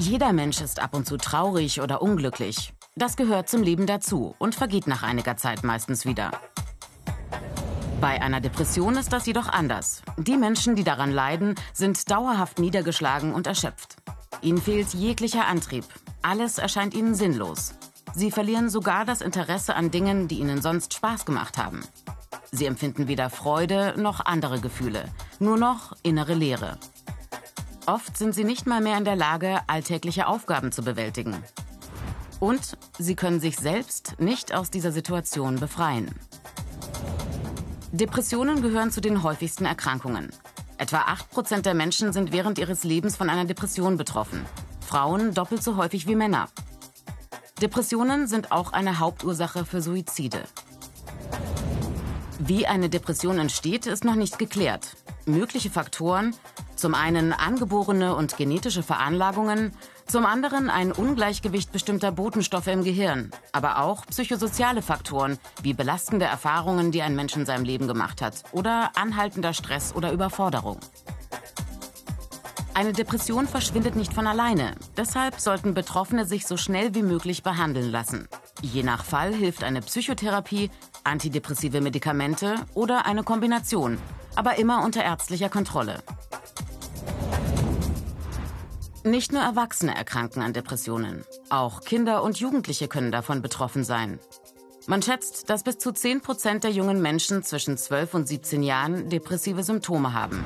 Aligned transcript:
Jeder 0.00 0.32
Mensch 0.32 0.62
ist 0.62 0.80
ab 0.80 0.94
und 0.94 1.06
zu 1.06 1.18
traurig 1.18 1.82
oder 1.82 2.00
unglücklich. 2.00 2.72
Das 2.96 3.16
gehört 3.16 3.50
zum 3.50 3.62
Leben 3.62 3.84
dazu 3.84 4.34
und 4.38 4.54
vergeht 4.54 4.86
nach 4.86 5.02
einiger 5.02 5.36
Zeit 5.36 5.62
meistens 5.62 6.06
wieder. 6.06 6.30
Bei 8.00 8.22
einer 8.22 8.40
Depression 8.40 8.96
ist 8.96 9.12
das 9.12 9.26
jedoch 9.26 9.46
anders. 9.46 10.00
Die 10.16 10.38
Menschen, 10.38 10.74
die 10.74 10.84
daran 10.84 11.10
leiden, 11.10 11.54
sind 11.74 12.10
dauerhaft 12.10 12.58
niedergeschlagen 12.58 13.34
und 13.34 13.46
erschöpft. 13.46 13.96
Ihnen 14.40 14.56
fehlt 14.56 14.94
jeglicher 14.94 15.46
Antrieb. 15.46 15.84
Alles 16.22 16.56
erscheint 16.56 16.94
ihnen 16.94 17.14
sinnlos. 17.14 17.74
Sie 18.14 18.30
verlieren 18.30 18.70
sogar 18.70 19.04
das 19.04 19.20
Interesse 19.20 19.74
an 19.74 19.90
Dingen, 19.90 20.28
die 20.28 20.38
ihnen 20.38 20.62
sonst 20.62 20.94
Spaß 20.94 21.26
gemacht 21.26 21.58
haben. 21.58 21.82
Sie 22.50 22.64
empfinden 22.64 23.06
weder 23.06 23.28
Freude 23.28 23.92
noch 23.98 24.24
andere 24.24 24.60
Gefühle, 24.60 25.04
nur 25.40 25.58
noch 25.58 25.94
innere 26.02 26.32
Leere. 26.32 26.78
Oft 27.86 28.16
sind 28.16 28.34
sie 28.34 28.44
nicht 28.44 28.66
mal 28.66 28.80
mehr 28.80 28.98
in 28.98 29.04
der 29.04 29.16
Lage, 29.16 29.60
alltägliche 29.66 30.26
Aufgaben 30.26 30.72
zu 30.72 30.82
bewältigen. 30.82 31.42
Und 32.38 32.76
sie 32.98 33.16
können 33.16 33.40
sich 33.40 33.56
selbst 33.56 34.14
nicht 34.18 34.54
aus 34.54 34.70
dieser 34.70 34.92
Situation 34.92 35.56
befreien. 35.56 36.14
Depressionen 37.92 38.62
gehören 38.62 38.90
zu 38.90 39.00
den 39.00 39.22
häufigsten 39.22 39.64
Erkrankungen. 39.64 40.30
Etwa 40.78 41.02
8% 41.34 41.62
der 41.62 41.74
Menschen 41.74 42.12
sind 42.12 42.32
während 42.32 42.58
ihres 42.58 42.84
Lebens 42.84 43.16
von 43.16 43.28
einer 43.28 43.44
Depression 43.44 43.96
betroffen. 43.96 44.46
Frauen 44.80 45.34
doppelt 45.34 45.62
so 45.62 45.76
häufig 45.76 46.06
wie 46.06 46.14
Männer. 46.14 46.48
Depressionen 47.60 48.26
sind 48.26 48.52
auch 48.52 48.72
eine 48.72 48.98
Hauptursache 48.98 49.64
für 49.66 49.82
Suizide. 49.82 50.44
Wie 52.38 52.66
eine 52.66 52.88
Depression 52.88 53.38
entsteht, 53.38 53.86
ist 53.86 54.04
noch 54.04 54.14
nicht 54.14 54.38
geklärt. 54.38 54.96
Mögliche 55.26 55.68
Faktoren, 55.68 56.34
zum 56.80 56.94
einen 56.94 57.32
angeborene 57.32 58.16
und 58.16 58.36
genetische 58.36 58.82
Veranlagungen, 58.82 59.72
zum 60.06 60.26
anderen 60.26 60.70
ein 60.70 60.90
Ungleichgewicht 60.90 61.70
bestimmter 61.70 62.10
Botenstoffe 62.10 62.66
im 62.66 62.82
Gehirn, 62.82 63.30
aber 63.52 63.82
auch 63.82 64.06
psychosoziale 64.06 64.82
Faktoren 64.82 65.38
wie 65.62 65.74
belastende 65.74 66.24
Erfahrungen, 66.24 66.90
die 66.90 67.02
ein 67.02 67.14
Mensch 67.14 67.36
in 67.36 67.46
seinem 67.46 67.64
Leben 67.64 67.86
gemacht 67.86 68.22
hat, 68.22 68.42
oder 68.52 68.90
anhaltender 68.96 69.52
Stress 69.52 69.94
oder 69.94 70.10
Überforderung. 70.10 70.80
Eine 72.72 72.92
Depression 72.92 73.46
verschwindet 73.46 73.94
nicht 73.94 74.14
von 74.14 74.26
alleine. 74.26 74.74
Deshalb 74.96 75.38
sollten 75.38 75.74
Betroffene 75.74 76.24
sich 76.24 76.46
so 76.46 76.56
schnell 76.56 76.94
wie 76.94 77.02
möglich 77.02 77.42
behandeln 77.42 77.90
lassen. 77.90 78.28
Je 78.62 78.82
nach 78.82 79.04
Fall 79.04 79.34
hilft 79.34 79.64
eine 79.64 79.82
Psychotherapie, 79.82 80.70
antidepressive 81.04 81.80
Medikamente 81.80 82.54
oder 82.74 83.06
eine 83.06 83.22
Kombination, 83.22 83.98
aber 84.34 84.56
immer 84.56 84.82
unter 84.84 85.02
ärztlicher 85.02 85.48
Kontrolle. 85.48 86.02
Nicht 89.02 89.32
nur 89.32 89.40
Erwachsene 89.40 89.96
erkranken 89.96 90.42
an 90.42 90.52
Depressionen. 90.52 91.24
Auch 91.48 91.80
Kinder 91.80 92.22
und 92.22 92.38
Jugendliche 92.38 92.86
können 92.86 93.10
davon 93.10 93.40
betroffen 93.40 93.82
sein. 93.82 94.18
Man 94.86 95.00
schätzt, 95.00 95.48
dass 95.48 95.62
bis 95.62 95.78
zu 95.78 95.92
10 95.92 96.20
Prozent 96.20 96.64
der 96.64 96.70
jungen 96.70 97.00
Menschen 97.00 97.42
zwischen 97.42 97.78
12 97.78 98.12
und 98.12 98.28
17 98.28 98.62
Jahren 98.62 99.08
depressive 99.08 99.62
Symptome 99.62 100.12
haben. 100.12 100.44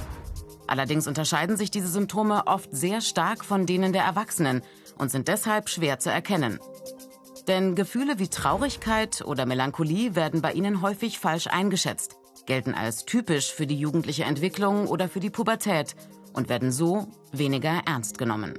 Allerdings 0.68 1.08
unterscheiden 1.08 1.56
sich 1.56 1.72
diese 1.72 1.88
Symptome 1.88 2.46
oft 2.46 2.68
sehr 2.70 3.00
stark 3.00 3.44
von 3.44 3.66
denen 3.66 3.92
der 3.92 4.04
Erwachsenen 4.04 4.62
und 4.98 5.10
sind 5.10 5.26
deshalb 5.26 5.68
schwer 5.68 5.98
zu 5.98 6.10
erkennen. 6.10 6.60
Denn 7.48 7.74
Gefühle 7.74 8.20
wie 8.20 8.28
Traurigkeit 8.28 9.22
oder 9.22 9.46
Melancholie 9.46 10.14
werden 10.14 10.42
bei 10.42 10.52
ihnen 10.52 10.80
häufig 10.80 11.18
falsch 11.18 11.48
eingeschätzt, 11.48 12.16
gelten 12.46 12.72
als 12.74 13.04
typisch 13.04 13.52
für 13.52 13.66
die 13.66 13.78
jugendliche 13.78 14.24
Entwicklung 14.24 14.86
oder 14.86 15.08
für 15.08 15.20
die 15.20 15.30
Pubertät 15.30 15.96
und 16.34 16.50
werden 16.50 16.70
so 16.70 17.06
weniger 17.32 17.80
ernst 17.86 18.18
genommen. 18.18 18.58